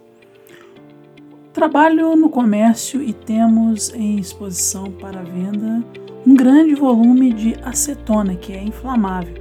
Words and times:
Trabalho 1.52 2.16
no 2.16 2.30
comércio 2.30 3.02
e 3.02 3.12
temos 3.12 3.92
em 3.96 4.20
exposição 4.20 4.92
para 4.92 5.24
venda 5.24 5.84
um 6.26 6.36
grande 6.36 6.76
volume 6.76 7.34
de 7.34 7.56
acetona, 7.64 8.36
que 8.36 8.54
é 8.54 8.62
inflamável. 8.62 9.34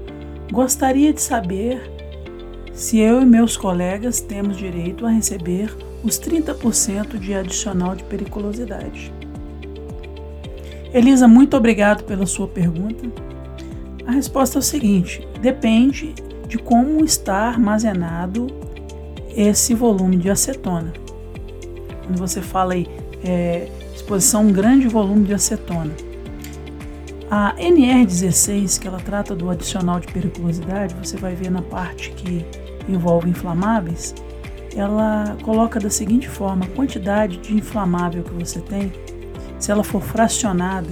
Gostaria 0.51 1.13
de 1.13 1.21
saber 1.21 1.79
se 2.73 2.99
eu 2.99 3.21
e 3.21 3.27
meus 3.27 3.59
colegas 3.59 4.23
temos 4.23 4.57
direito 4.57 5.05
a 5.05 5.11
receber 5.11 5.77
os 6.03 6.19
30% 6.19 7.19
de 7.19 7.35
adicional 7.35 7.95
de 7.95 8.05
periculosidade. 8.05 9.13
Elisa, 10.95 11.29
muito 11.29 11.59
obrigado 11.59 12.05
pela 12.05 12.25
sua 12.25 12.49
pergunta. 12.49 13.05
A 14.07 14.13
resposta 14.13 14.57
é 14.57 14.61
o 14.61 14.63
seguinte: 14.63 15.29
depende 15.43 16.15
de 16.49 16.57
como 16.57 17.05
está 17.05 17.49
armazenado 17.49 18.47
esse 19.37 19.75
volume 19.75 20.17
de 20.17 20.31
acetona 20.31 20.91
quando 22.09 22.19
você 22.19 22.41
fala 22.41 22.73
aí 22.73 22.89
é, 23.23 23.69
exposição 23.95 24.41
a 24.41 24.45
um 24.45 24.53
grande 24.53 24.89
volume 24.89 25.27
de 25.27 25.35
acetona. 25.35 25.95
A 27.31 27.55
NR16, 27.57 28.81
que 28.81 28.89
ela 28.89 28.99
trata 28.99 29.37
do 29.37 29.51
adicional 29.51 30.01
de 30.01 30.07
periculosidade, 30.07 30.95
você 30.95 31.19
vai 31.19 31.35
ver 31.35 31.51
na 31.51 31.61
parte 31.61 32.11
que 32.13 32.47
envolve 32.89 33.29
inflamáveis, 33.29 34.15
ela 34.75 35.37
coloca 35.43 35.79
da 35.79 35.91
seguinte 35.91 36.27
forma: 36.27 36.65
a 36.65 36.69
quantidade 36.69 37.37
de 37.37 37.55
inflamável 37.55 38.23
que 38.23 38.33
você 38.33 38.61
tem, 38.61 38.91
se 39.59 39.71
ela 39.71 39.85
for 39.85 40.01
fracionada, 40.01 40.89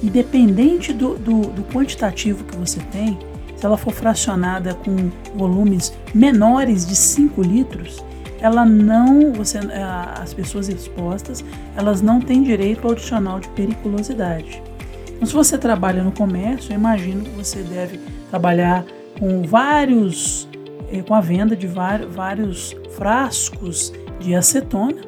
independente 0.00 0.92
do, 0.92 1.18
do, 1.18 1.40
do 1.40 1.64
quantitativo 1.72 2.44
que 2.44 2.56
você 2.56 2.78
tem, 2.92 3.18
se 3.56 3.66
ela 3.66 3.76
for 3.76 3.92
fracionada 3.92 4.74
com 4.74 5.10
volumes 5.34 5.92
menores 6.14 6.86
de 6.86 6.94
5 6.94 7.42
litros, 7.42 8.04
ela 8.42 8.64
não, 8.64 9.32
você, 9.32 9.60
as 10.20 10.34
pessoas 10.34 10.68
expostas, 10.68 11.44
elas 11.76 12.02
não 12.02 12.20
têm 12.20 12.42
direito 12.42 12.84
ao 12.84 12.92
adicional 12.92 13.38
de 13.38 13.48
periculosidade. 13.50 14.60
Então, 15.14 15.26
se 15.28 15.32
você 15.32 15.56
trabalha 15.56 16.02
no 16.02 16.10
comércio, 16.10 16.72
eu 16.72 16.76
imagino 16.76 17.22
que 17.22 17.30
você 17.30 17.62
deve 17.62 18.00
trabalhar 18.28 18.84
com 19.16 19.42
vários, 19.42 20.48
é, 20.92 21.00
com 21.02 21.14
a 21.14 21.20
venda 21.20 21.54
de 21.54 21.68
vários 21.68 22.76
frascos 22.96 23.92
de 24.18 24.34
acetona. 24.34 25.00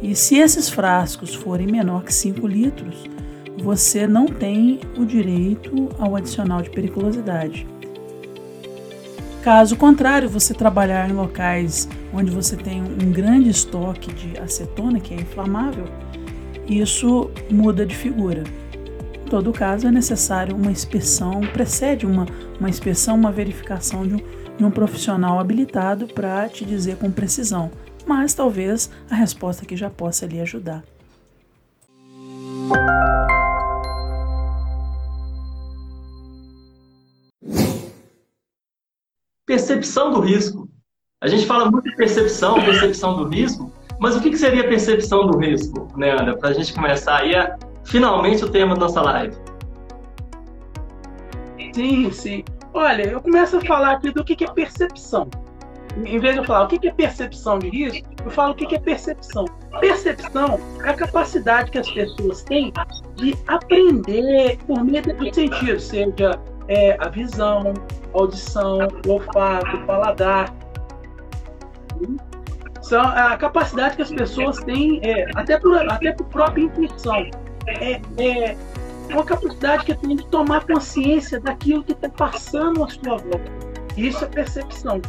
E 0.00 0.14
se 0.14 0.36
esses 0.36 0.68
frascos 0.68 1.34
forem 1.34 1.66
menor 1.66 2.04
que 2.04 2.14
5 2.14 2.46
litros, 2.46 3.10
você 3.60 4.06
não 4.06 4.26
tem 4.26 4.78
o 4.96 5.04
direito 5.04 5.88
ao 5.98 6.14
adicional 6.14 6.62
de 6.62 6.70
periculosidade. 6.70 7.66
Caso 9.42 9.74
contrário, 9.74 10.28
você 10.28 10.54
trabalhar 10.54 11.10
em 11.10 11.12
locais 11.12 11.88
onde 12.12 12.30
você 12.30 12.56
tem 12.56 12.82
um 12.82 13.12
grande 13.12 13.48
estoque 13.48 14.12
de 14.12 14.38
acetona, 14.38 15.00
que 15.00 15.14
é 15.14 15.16
inflamável, 15.16 15.84
isso 16.68 17.30
muda 17.50 17.84
de 17.86 17.96
figura. 17.96 18.44
Em 19.24 19.28
todo 19.28 19.52
caso, 19.52 19.86
é 19.86 19.90
necessário 19.90 20.54
uma 20.54 20.70
inspeção, 20.70 21.40
precede 21.52 22.06
uma, 22.06 22.26
uma 22.60 22.68
inspeção, 22.68 23.14
uma 23.14 23.32
verificação 23.32 24.06
de 24.06 24.14
um, 24.14 24.20
de 24.58 24.64
um 24.64 24.70
profissional 24.70 25.40
habilitado 25.40 26.06
para 26.06 26.48
te 26.48 26.64
dizer 26.64 26.96
com 26.96 27.10
precisão. 27.10 27.70
Mas 28.06 28.34
talvez 28.34 28.90
a 29.10 29.14
resposta 29.14 29.64
aqui 29.64 29.76
já 29.76 29.88
possa 29.88 30.26
lhe 30.26 30.40
ajudar. 30.40 30.84
percepção 39.52 40.10
do 40.10 40.20
risco. 40.20 40.71
A 41.22 41.28
gente 41.28 41.46
fala 41.46 41.70
muito 41.70 41.88
de 41.88 41.94
percepção, 41.94 42.60
percepção 42.64 43.16
do 43.16 43.28
risco, 43.28 43.72
mas 44.00 44.16
o 44.16 44.20
que, 44.20 44.36
seria 44.36 44.68
percepção 44.68 45.24
do 45.24 45.38
risco, 45.38 45.86
né, 45.96 46.10
Ana? 46.10 46.36
Para 46.36 46.48
a 46.48 46.52
gente 46.52 46.74
começar 46.74 47.18
aí, 47.18 47.32
é 47.32 47.56
finalmente 47.84 48.44
o 48.44 48.50
tema 48.50 48.74
da 48.74 48.80
nossa 48.80 49.00
live. 49.00 49.36
Sim, 51.72 52.10
sim. 52.10 52.44
Olha, 52.74 53.04
eu 53.04 53.20
começo 53.20 53.56
a 53.56 53.60
falar 53.60 53.92
aqui 53.92 54.10
do 54.10 54.24
que, 54.24 54.42
é 54.42 54.50
percepção. 54.50 55.30
Em 55.96 56.18
vez 56.18 56.34
de 56.34 56.40
eu 56.40 56.44
falar 56.44 56.64
o 56.64 56.66
que, 56.66 56.80
que 56.80 56.88
é 56.88 56.92
percepção 56.92 57.60
de 57.60 57.68
risco, 57.68 58.08
eu 58.24 58.30
falo 58.30 58.52
o 58.52 58.56
que, 58.56 58.66
que 58.66 58.74
é 58.74 58.80
percepção. 58.80 59.44
Percepção 59.78 60.58
é 60.82 60.88
a 60.88 60.94
capacidade 60.94 61.70
que 61.70 61.78
as 61.78 61.88
pessoas 61.88 62.42
têm 62.42 62.72
de 63.14 63.36
aprender 63.46 64.58
por 64.66 64.82
meio 64.82 65.02
dos 65.02 65.32
sentidos, 65.32 65.84
seja 65.84 66.40
é, 66.66 66.96
a 66.98 67.08
visão, 67.08 67.74
audição, 68.12 68.88
olfato, 69.06 69.78
paladar. 69.86 70.61
São 72.92 73.00
a 73.00 73.38
capacidade 73.38 73.96
que 73.96 74.02
as 74.02 74.12
pessoas 74.12 74.58
têm, 74.58 75.00
é, 75.02 75.24
até, 75.34 75.58
por, 75.58 75.78
até 75.90 76.12
por 76.12 76.26
própria 76.26 76.64
intuição. 76.64 77.24
É, 77.66 78.02
é 78.18 78.56
uma 79.10 79.24
capacidade 79.24 79.86
que 79.86 79.94
tem 79.94 80.14
de 80.14 80.26
tomar 80.26 80.66
consciência 80.66 81.40
daquilo 81.40 81.82
que 81.82 81.92
está 81.92 82.10
passando 82.10 82.84
à 82.84 82.88
sua 82.88 83.16
volta. 83.16 83.50
Isso 83.96 84.22
é 84.22 84.28
percepção. 84.28 85.00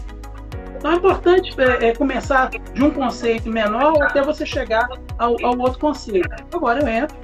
Então 0.77 0.93
é 0.93 0.95
importante 0.95 1.53
é, 1.59 1.89
é, 1.89 1.93
começar 1.93 2.51
de 2.51 2.81
um 2.81 2.89
conceito 2.89 3.49
menor 3.49 4.01
até 4.01 4.21
você 4.21 4.45
chegar 4.45 4.87
ao, 5.17 5.35
ao 5.45 5.59
outro 5.59 5.79
conceito. 5.79 6.29
Agora 6.53 6.79
eu 6.79 6.87
entro 6.87 7.17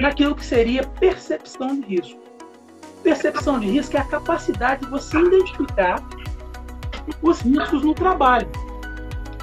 naquilo 0.00 0.34
que 0.34 0.46
seria 0.46 0.84
percepção 0.84 1.78
de 1.78 1.86
risco. 1.86 2.18
Percepção 3.02 3.60
de 3.60 3.68
risco 3.68 3.94
é 3.94 4.00
a 4.00 4.04
capacidade 4.04 4.86
de 4.86 4.90
você 4.90 5.18
identificar 5.18 6.02
os 7.20 7.42
riscos 7.42 7.84
no 7.84 7.92
trabalho. 7.92 8.48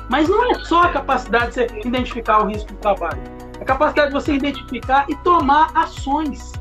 Mas 0.10 0.30
não 0.30 0.52
é 0.52 0.56
só 0.56 0.84
a 0.84 0.90
capacidade 0.90 1.48
de 1.48 1.54
você 1.54 1.82
identificar 1.86 2.44
o 2.44 2.48
risco 2.48 2.72
no 2.72 2.78
trabalho. 2.80 3.22
É 3.60 3.64
a 3.64 3.66
capacidade 3.66 4.08
de 4.10 4.14
você 4.14 4.34
identificar 4.34 5.06
e 5.10 5.16
tomar 5.18 5.72
ações 5.76 6.54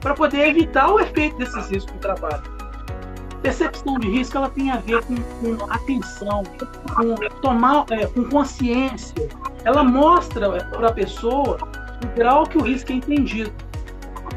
para 0.00 0.14
poder 0.14 0.48
evitar 0.48 0.90
o 0.90 1.00
efeito 1.00 1.36
desses 1.36 1.70
riscos 1.70 1.92
no 1.92 2.00
trabalho. 2.00 2.42
Percepção 3.42 3.98
de 3.98 4.08
risco 4.08 4.38
ela 4.38 4.48
tem 4.48 4.70
a 4.70 4.78
ver 4.78 5.04
com, 5.04 5.14
com 5.14 5.70
atenção, 5.70 6.42
com 6.94 7.14
tomar, 7.40 7.84
é, 7.90 8.06
com 8.06 8.24
consciência. 8.24 9.28
Ela 9.64 9.84
mostra 9.84 10.64
para 10.64 10.88
a 10.88 10.92
pessoa 10.92 11.58
o 12.02 12.16
grau 12.16 12.44
que 12.44 12.58
o 12.58 12.62
risco 12.62 12.92
é 12.92 12.96
entendido. 12.96 13.52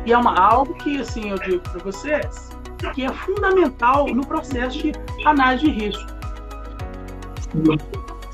E 0.05 0.13
é 0.13 0.17
uma, 0.17 0.37
algo 0.37 0.73
que, 0.75 0.99
assim, 0.99 1.29
eu 1.29 1.37
digo 1.39 1.59
para 1.59 1.83
vocês, 1.83 2.49
que 2.93 3.03
é 3.03 3.09
fundamental 3.09 4.07
no 4.07 4.25
processo 4.25 4.77
de 4.77 4.93
análise 5.25 5.65
de 5.65 5.71
risco. 5.71 6.19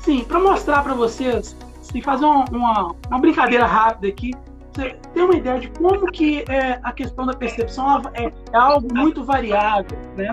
Sim, 0.06 0.22
para 0.22 0.38
mostrar 0.38 0.84
para 0.84 0.94
vocês, 0.94 1.56
assim, 1.80 2.00
fazer 2.00 2.24
uma, 2.24 2.44
uma, 2.52 2.94
uma, 3.08 3.18
brincadeira 3.18 3.66
rápida 3.66 4.06
aqui, 4.06 4.30
você 4.72 4.96
tem 5.12 5.24
uma 5.24 5.34
ideia 5.34 5.58
de 5.58 5.68
como 5.70 6.06
que 6.12 6.44
é, 6.48 6.78
a 6.84 6.92
questão 6.92 7.26
da 7.26 7.34
percepção 7.34 8.02
é, 8.14 8.26
é 8.52 8.56
algo 8.56 8.86
muito 8.94 9.24
variável, 9.24 9.98
né? 10.16 10.30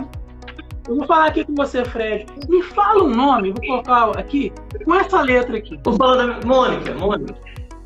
Eu 0.87 0.97
vou 0.97 1.07
falar 1.07 1.25
aqui 1.25 1.43
com 1.43 1.55
você, 1.55 1.83
Fred. 1.85 2.27
Me 2.47 2.61
fala 2.61 3.03
um 3.03 3.15
nome, 3.15 3.51
vou 3.51 3.65
colocar 3.65 4.11
aqui, 4.19 4.53
com 4.85 4.93
essa 4.93 5.21
letra 5.21 5.57
aqui. 5.57 5.79
Vou 5.83 5.95
falar 5.95 6.17
da 6.17 6.45
Mônica, 6.45 6.93
Mônica. 6.93 7.35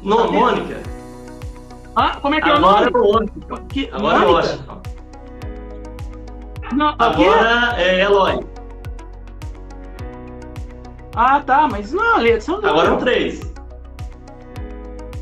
Não, 0.04 0.30
Mônica. 0.30 0.81
Ah, 1.95 2.18
como 2.22 2.36
é 2.36 2.42
que 2.42 2.50
Agora 2.50 2.86
é 2.86 2.90
o 2.90 3.13
nome? 3.13 3.31
Agora 3.45 3.63
que, 3.69 3.90
Agora 3.94 4.24
é 4.24 4.28
Washington. 4.28 4.81
Não, 6.74 6.95
Agora 7.00 7.81
é 7.81 8.01
Eloy. 8.01 8.56
Ah, 11.19 11.42
tá, 11.42 11.68
mas 11.68 11.92
não, 11.92 12.16
a 12.16 12.19
letra 12.19 12.42
são 12.42 12.58
Agora 12.58 12.90
são 12.90 12.98
três. 13.00 13.42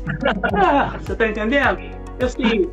É, 0.06 0.98
você 0.98 1.16
tá 1.16 1.26
entendendo? 1.26 1.78
Assim, 2.22 2.70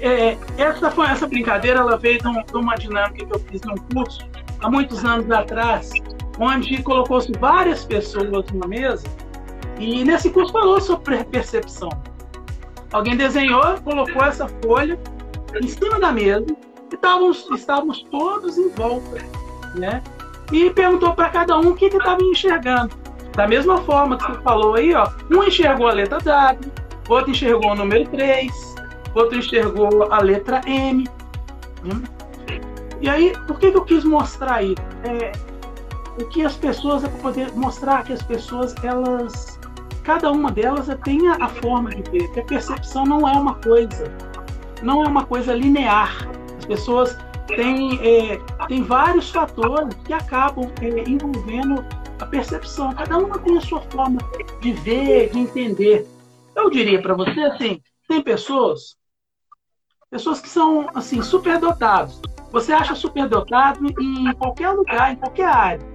é, 0.00 0.36
essa, 0.58 0.90
foi, 0.90 1.06
essa 1.06 1.26
brincadeira 1.26 1.80
ela 1.80 1.96
veio 1.96 2.20
de, 2.20 2.28
um, 2.28 2.42
de, 2.42 2.54
uma 2.54 2.76
dinâmica 2.76 3.26
que 3.26 3.34
eu 3.34 3.38
fiz 3.40 3.62
num 3.62 3.76
curso 3.92 4.28
há 4.60 4.70
muitos 4.70 5.04
anos 5.04 5.28
atrás, 5.30 5.90
onde 6.38 6.80
colocou-se 6.82 7.32
várias 7.32 7.84
pessoas 7.84 8.46
numa 8.52 8.68
mesa 8.68 9.06
e 9.78 10.04
nesse 10.04 10.30
curso 10.30 10.52
falou 10.52 10.80
sobre 10.80 11.24
percepção. 11.24 11.88
Alguém 12.92 13.16
desenhou, 13.16 13.80
colocou 13.82 14.22
essa 14.22 14.46
folha 14.62 14.98
em 15.60 15.66
cima 15.66 15.98
da 15.98 16.12
mesa 16.12 16.46
e 16.90 16.94
estávamos, 16.94 17.48
estávamos 17.50 18.02
todos 18.10 18.56
em 18.58 18.68
volta, 18.70 19.18
né? 19.74 20.02
E 20.50 20.70
perguntou 20.70 21.14
para 21.14 21.28
cada 21.30 21.58
um 21.58 21.70
o 21.70 21.74
que 21.74 21.86
estava 21.86 22.22
enxergando. 22.22 22.94
Da 23.34 23.46
mesma 23.46 23.78
forma 23.82 24.18
que 24.18 24.26
você 24.26 24.40
falou 24.42 24.74
aí, 24.74 24.94
ó, 24.94 25.08
um 25.30 25.42
enxergou 25.42 25.88
a 25.88 25.92
letra 25.92 26.18
W, 26.18 26.70
outro 27.08 27.30
enxergou 27.30 27.70
o 27.70 27.74
número 27.74 28.08
3, 28.10 28.74
outro 29.14 29.38
enxergou 29.38 30.12
a 30.12 30.20
letra 30.20 30.60
M. 30.66 31.08
Né? 31.82 32.02
E 33.00 33.08
aí, 33.08 33.32
por 33.46 33.58
que, 33.58 33.70
que 33.70 33.76
eu 33.76 33.84
quis 33.84 34.04
mostrar 34.04 34.56
aí? 34.56 34.74
É, 35.04 35.32
o 36.20 36.26
que 36.26 36.44
as 36.44 36.56
pessoas, 36.56 37.04
é 37.04 37.08
para 37.08 37.18
poder 37.20 37.52
mostrar 37.52 38.04
que 38.04 38.12
as 38.12 38.22
pessoas, 38.22 38.74
elas 38.84 39.58
cada 40.04 40.30
uma 40.30 40.50
delas 40.50 40.88
tem 41.04 41.28
a, 41.28 41.48
forma 41.48 41.90
de 41.90 42.02
ver, 42.10 42.28
que 42.32 42.40
a 42.40 42.44
percepção 42.44 43.04
não 43.04 43.28
é 43.28 43.32
uma 43.32 43.54
coisa, 43.54 44.12
não 44.82 45.04
é 45.04 45.08
uma 45.08 45.24
coisa 45.24 45.54
linear. 45.54 46.28
As 46.58 46.66
pessoas 46.66 47.16
têm, 47.56 47.98
é, 48.02 48.38
têm 48.66 48.82
vários 48.82 49.30
fatores 49.30 49.94
que 50.04 50.12
acabam 50.12 50.70
é, 50.80 51.08
envolvendo 51.08 51.84
a 52.20 52.26
percepção. 52.26 52.92
Cada 52.94 53.18
uma 53.18 53.38
tem 53.38 53.56
a 53.56 53.60
sua 53.60 53.80
forma 53.82 54.18
de 54.60 54.72
ver, 54.72 55.30
de 55.30 55.38
entender. 55.38 56.06
Eu 56.54 56.70
diria 56.70 57.00
para 57.00 57.14
você 57.14 57.40
assim, 57.40 57.80
tem 58.08 58.22
pessoas, 58.22 58.96
pessoas 60.10 60.40
que 60.40 60.48
são 60.48 60.86
assim 60.94 61.22
superdotados. 61.22 62.20
Você 62.50 62.72
acha 62.72 62.94
superdotado 62.94 63.86
em 63.98 64.32
qualquer 64.34 64.70
lugar, 64.70 65.12
em 65.12 65.16
qualquer 65.16 65.46
área. 65.46 65.92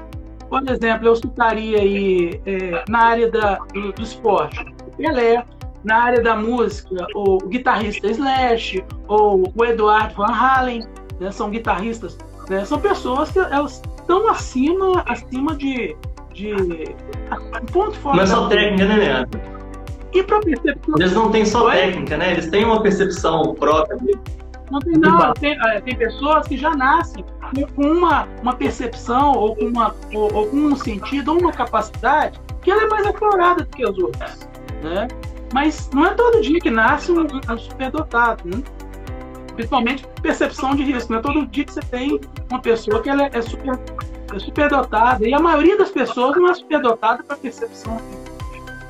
Por 0.50 0.68
exemplo, 0.70 1.08
eu 1.08 1.16
citaria 1.16 1.80
aí 1.80 2.42
é, 2.46 2.84
na 2.90 3.00
área 3.00 3.30
da, 3.30 3.56
do, 3.74 3.92
do 3.92 4.02
esporte, 4.02 4.60
o 4.88 4.96
Pelé, 4.96 5.46
na 5.84 6.04
área 6.04 6.22
da 6.22 6.36
música, 6.36 7.06
o 7.14 7.38
guitarrista 7.38 8.08
Slash, 8.08 8.84
ou 9.08 9.54
o 9.56 9.66
Eduardo 9.66 10.16
Van 10.16 10.34
Halen, 10.34 10.82
né, 11.20 11.32
são 11.32 11.50
guitarristas, 11.50 12.18
né, 12.50 12.64
são 12.66 12.80
pessoas 12.80 13.32
que 13.32 13.40
elas 13.40 13.82
estão 13.98 14.30
acima, 14.30 15.04
acima 15.06 15.56
de, 15.56 15.96
de 16.34 16.96
ponto 17.72 17.98
forte. 18.00 18.18
Não 18.18 18.24
é 18.24 18.28
só 18.28 18.48
técnica, 18.48 18.86
né, 18.86 18.96
Leandro? 18.96 19.42
E 20.14 20.24
para 20.24 20.40
percepção. 20.40 20.96
Eles 20.98 21.14
não 21.14 21.32
têm 21.32 21.46
só 21.46 21.70
técnica, 21.70 22.18
né? 22.18 22.32
Eles 22.32 22.50
têm 22.50 22.64
uma 22.64 22.82
percepção 22.82 23.54
própria. 23.54 23.98
Não 24.72 24.80
tem, 24.80 24.94
não. 24.94 25.34
Tem, 25.34 25.58
é, 25.68 25.82
tem 25.82 25.96
pessoas 25.96 26.48
que 26.48 26.58
já 26.58 26.76
nascem 26.76 27.24
com 27.76 27.84
uma, 27.84 28.28
uma 28.42 28.54
percepção 28.54 29.34
ou 29.34 29.56
com, 29.56 29.66
uma, 29.66 29.96
ou, 30.14 30.34
ou 30.34 30.48
com 30.48 30.58
um 30.58 30.76
sentido 30.76 31.34
ou 31.34 31.40
uma 31.40 31.52
capacidade 31.52 32.40
que 32.62 32.72
ela 32.72 32.84
é 32.84 32.88
mais 32.88 33.06
aflorada 33.06 33.64
do 33.64 33.70
que 33.70 33.84
as 33.84 33.98
outras, 33.98 34.50
né? 34.84 35.08
Mas 35.54 35.90
não 35.94 36.06
é 36.06 36.14
todo 36.14 36.42
dia 36.42 36.60
que 36.60 36.70
nasce 36.70 37.12
um, 37.12 37.26
um 37.26 37.58
superdotado, 37.58 38.44
né? 38.46 38.62
Principalmente 39.58 40.08
percepção 40.22 40.76
de 40.76 40.84
risco. 40.84 41.12
Não 41.12 41.20
é 41.20 41.22
todo 41.24 41.48
dia 41.48 41.66
que 41.66 41.74
você 41.74 41.82
tem 41.82 42.22
uma 42.50 42.62
pessoa 42.62 43.02
que 43.02 43.10
ela 43.10 43.26
é, 43.26 43.42
super, 43.42 43.80
é 44.34 44.40
superdotada. 44.40 45.28
E 45.28 45.34
a 45.34 45.40
maioria 45.40 45.76
das 45.76 45.90
pessoas 45.90 46.38
não 46.38 46.52
é 46.52 46.54
superdotada 46.54 47.24
para 47.24 47.36
percepção 47.38 47.98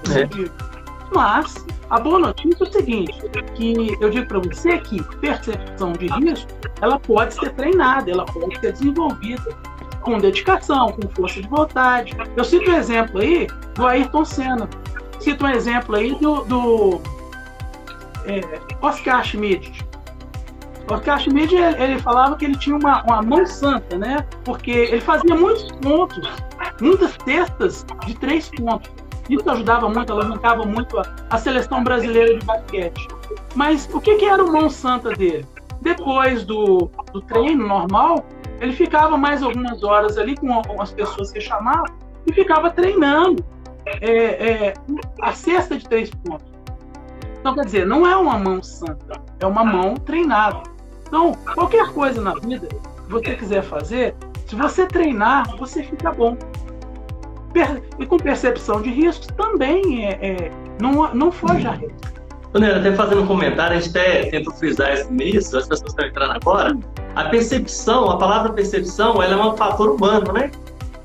de 0.04 0.12
risco. 0.36 0.54
É. 0.54 0.68
Mas 1.16 1.66
a 1.90 2.02
boa 2.02 2.20
notícia 2.20 2.66
é 2.66 2.68
o 2.68 2.72
seguinte, 2.72 3.14
que 3.56 3.98
eu 4.02 4.10
digo 4.10 4.28
para 4.28 4.40
você 4.40 4.78
que 4.80 5.02
percepção 5.20 5.94
de 5.94 6.08
risco, 6.08 6.52
ela 6.82 7.00
pode 7.00 7.34
ser 7.36 7.54
treinada, 7.54 8.12
ela 8.12 8.26
pode 8.26 8.60
ser 8.60 8.74
desenvolvida 8.74 9.56
com 10.02 10.18
dedicação, 10.18 10.92
com 10.92 11.08
força 11.16 11.42
de 11.42 11.48
vontade. 11.48 12.12
Eu 12.36 12.44
cito 12.44 12.70
um 12.70 12.76
exemplo 12.76 13.22
aí 13.22 13.48
do 13.74 13.88
Ayrton 13.88 14.26
Senna. 14.26 14.70
Cito 15.22 15.46
um 15.46 15.50
exemplo 15.50 15.96
aí 15.96 16.14
do, 16.16 16.44
do 16.44 17.02
é, 18.26 18.42
Oscar 18.82 19.24
Schmidt. 19.24 19.87
Oscar 20.90 21.20
Schmidt, 21.20 21.54
ele, 21.56 22.00
falava 22.00 22.36
que 22.38 22.46
ele 22.46 22.58
tinha 22.58 22.76
uma, 22.76 23.04
uma 23.04 23.22
mão 23.22 23.46
santa, 23.46 23.98
né? 23.98 24.26
Porque 24.46 24.72
ele 24.72 25.02
fazia 25.02 25.36
muitos 25.36 25.72
pontos, 25.82 26.30
muitas 26.82 27.16
cestas 27.26 27.86
de 28.06 28.14
três 28.16 28.50
pontos. 28.50 28.90
Isso 29.30 29.50
ajudava 29.50 29.90
muito, 29.90 30.14
alavancava 30.14 30.64
muito 30.66 30.98
a, 30.98 31.04
a 31.30 31.38
seleção 31.38 31.84
brasileira 31.84 32.38
de 32.38 32.46
basquete. 32.46 33.08
Mas 33.56 33.90
o 33.94 34.00
que, 34.00 34.16
que 34.16 34.26
era 34.26 34.44
o 34.44 34.52
mão 34.52 34.70
santa 34.70 35.10
dele? 35.10 35.46
Depois 35.82 36.46
do, 36.46 36.90
do 37.12 37.22
treino 37.22 37.68
normal, 37.68 38.26
ele 38.62 38.74
ficava 38.74 39.18
mais 39.18 39.44
algumas 39.44 39.84
horas 39.84 40.18
ali 40.18 40.36
com, 40.36 40.62
com 40.62 40.82
as 40.82 40.92
pessoas 40.92 41.32
que 41.32 41.42
chamavam 41.42 41.94
e 42.26 42.34
ficava 42.34 42.70
treinando 42.72 43.44
é, 44.02 44.70
é, 44.70 44.74
a 45.22 45.34
cesta 45.34 45.78
de 45.78 45.88
três 45.88 46.10
pontos. 46.10 46.48
Então, 47.40 47.54
quer 47.56 47.66
dizer, 47.66 47.86
não 47.86 48.06
é 48.08 48.16
uma 48.16 48.38
mão 48.38 48.64
santa, 48.64 49.22
é 49.40 49.46
uma 49.46 49.64
mão 49.64 49.96
treinada. 49.96 50.77
Então, 51.08 51.34
qualquer 51.56 51.92
coisa 51.94 52.22
na 52.22 52.34
vida 52.36 52.68
que 52.68 53.12
você 53.12 53.36
quiser 53.36 53.64
fazer, 53.64 54.16
se 54.46 54.56
você 54.56 54.86
treinar, 54.86 55.56
você 55.58 55.84
fica 55.84 56.12
bom 56.12 56.38
e 57.98 58.06
com 58.06 58.18
percepção 58.18 58.82
de 58.82 58.90
riscos 58.90 59.28
também 59.36 60.06
é, 60.06 60.12
é 60.22 60.52
não, 60.80 61.14
não 61.14 61.32
foge 61.32 61.66
a 61.66 61.72
regra. 61.72 61.96
até 62.78 62.94
fazendo 62.94 63.24
um 63.24 63.28
comentário, 63.28 63.78
a 63.78 63.80
gente 63.80 63.98
até 63.98 64.30
tenta 64.30 64.52
frisar 64.52 64.94
isso, 65.20 65.58
as 65.58 65.68
pessoas 65.68 65.92
estão 65.92 66.06
entrando 66.06 66.34
agora. 66.34 66.78
A 67.16 67.26
percepção, 67.26 68.12
a 68.12 68.18
palavra 68.18 68.54
percepção, 68.54 69.22
ela 69.24 69.34
é 69.34 69.36
um 69.36 69.58
fator 69.58 69.90
humano, 69.90 70.32
né? 70.34 70.52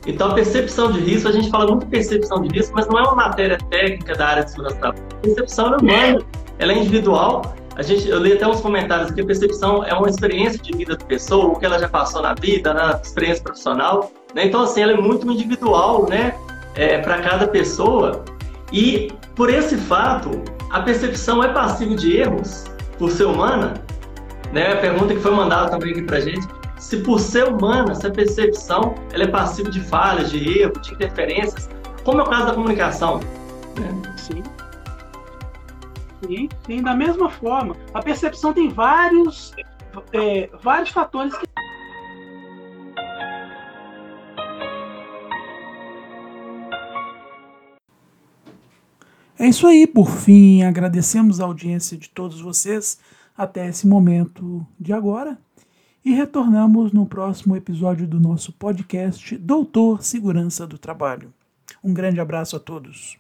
Então, 0.07 0.33
a 0.33 0.35
percepção 0.35 0.93
de 0.93 1.01
risco, 1.01 1.29
a 1.29 1.33
gente 1.33 1.49
fala 1.49 1.67
muito 1.67 1.85
de 1.85 1.91
percepção 1.91 2.43
de 2.43 2.49
risco, 2.55 2.75
mas 2.75 2.87
não 2.89 2.99
é 2.99 3.03
uma 3.03 3.15
matéria 3.15 3.57
técnica 3.71 4.15
da 4.15 4.27
área 4.27 4.45
de 4.45 4.51
segurança 4.51 4.77
da 4.77 4.93
Percepção 5.23 5.75
é 5.75 5.77
humana, 5.77 6.19
ela 6.59 6.73
é 6.73 6.79
individual. 6.79 7.55
A 7.77 7.83
gente, 7.83 8.07
eu 8.09 8.19
li 8.19 8.35
até 8.35 8.47
uns 8.47 8.61
comentários 8.61 9.11
que 9.11 9.21
a 9.21 9.25
percepção 9.25 9.83
é 9.83 9.95
uma 9.95 10.09
experiência 10.09 10.59
de 10.59 10.77
vida 10.77 10.95
da 10.97 11.05
pessoa, 11.05 11.47
o 11.47 11.59
que 11.59 11.65
ela 11.65 11.79
já 11.79 11.89
passou 11.89 12.21
na 12.21 12.35
vida, 12.35 12.75
na 12.75 13.01
experiência 13.03 13.43
profissional. 13.43 14.13
Né? 14.35 14.47
Então, 14.47 14.63
assim, 14.63 14.83
ela 14.83 14.93
é 14.93 14.97
muito 14.97 15.31
individual, 15.31 16.07
né? 16.09 16.35
É, 16.75 16.99
para 16.99 17.23
cada 17.23 17.47
pessoa. 17.49 18.25
E, 18.71 19.13
por 19.35 19.49
esse 19.49 19.77
fato, 19.77 20.43
a 20.71 20.81
percepção 20.81 21.43
é 21.43 21.49
passível 21.49 21.97
de 21.97 22.17
erros, 22.17 22.65
por 22.99 23.11
ser 23.11 23.25
humana. 23.25 23.75
Né? 24.53 24.73
A 24.73 24.77
pergunta 24.77 25.15
que 25.15 25.21
foi 25.21 25.33
mandada 25.33 25.71
também 25.71 25.93
aqui 25.93 26.03
para 26.03 26.21
gente. 26.21 26.47
Se 26.79 26.99
por 26.99 27.21
ser 27.21 27.45
humana, 27.49 27.95
se 27.95 28.07
a 28.07 28.11
percepção 28.11 28.95
ela 29.13 29.25
é 29.25 29.29
passível 29.29 29.71
de 29.71 29.81
falhas, 29.81 30.31
de 30.31 30.61
erros, 30.61 30.83
de 30.83 30.95
interferências, 30.95 31.71
como 32.05 32.21
é 32.21 32.25
o 32.25 32.27
caso 32.27 32.47
da 32.47 32.55
comunicação. 32.55 33.21
Né? 33.79 34.13
Sim. 34.17 34.43
Sim, 36.25 36.49
sim, 36.67 36.83
da 36.83 36.95
mesma 36.95 37.29
forma. 37.29 37.77
A 37.93 38.01
percepção 38.01 38.53
tem 38.53 38.69
vários, 38.69 39.53
é, 40.13 40.49
vários 40.63 40.91
fatores 40.91 41.37
que 41.37 41.47
É 49.43 49.49
isso 49.49 49.67
aí, 49.67 49.89
por 49.89 50.09
fim, 50.09 50.63
agradecemos 50.63 51.41
a 51.41 51.45
audiência 51.45 51.99
de 51.99 52.09
todos 52.09 52.41
vocês 52.41 53.01
até 53.37 53.67
esse 53.67 53.89
momento 53.89 54.65
de 54.79 54.93
agora 54.93 55.37
e 56.05 56.13
retornamos 56.13 56.93
no 56.93 57.07
próximo 57.07 57.57
episódio 57.57 58.07
do 58.07 58.21
nosso 58.21 58.53
podcast 58.53 59.37
Doutor 59.39 60.01
Segurança 60.05 60.65
do 60.65 60.79
Trabalho. 60.79 61.35
Um 61.83 61.93
grande 61.93 62.21
abraço 62.21 62.55
a 62.55 62.61
todos. 62.61 63.19